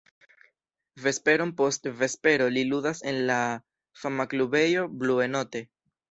Vesperon 1.01 1.49
post 1.57 1.83
vespero 1.99 2.47
li 2.55 2.63
ludas 2.69 3.01
en 3.11 3.19
la 3.31 3.35
fama 4.05 4.25
klubejo 4.31 4.87
"Blue 5.03 5.27
Note". 5.35 5.63